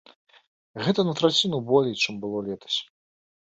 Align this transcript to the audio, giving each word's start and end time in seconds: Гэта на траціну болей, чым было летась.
Гэта 0.87 1.05
на 1.09 1.13
траціну 1.21 1.61
болей, 1.69 1.95
чым 2.07 2.13
было 2.27 2.45
летась. 2.51 2.79